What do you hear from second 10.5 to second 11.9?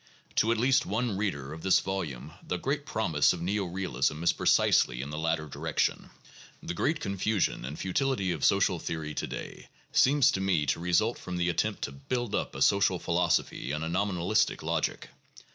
to result from the attempt